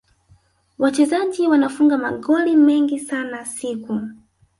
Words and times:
wachezaji 0.79 1.47
wanafunga 1.47 1.97
magoli 1.97 2.55
mengi 2.55 2.99
sana 2.99 3.45
siku 3.45 4.01